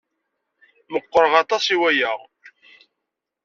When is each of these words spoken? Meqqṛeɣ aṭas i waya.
Meqqṛeɣ 0.91 1.33
aṭas 1.41 1.65
i 1.73 1.77
waya. 1.81 2.11